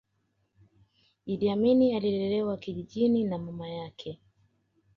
[1.25, 4.19] iddi amin alilelewa kijijini na mama yake